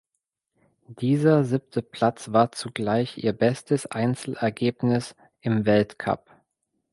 [0.87, 6.35] Dieser siebte Platz war zugleich ihr bestes Einzelergebnis im Weltcup.